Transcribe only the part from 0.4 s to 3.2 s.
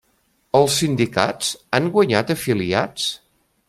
Els sindicats han guanyat afiliats?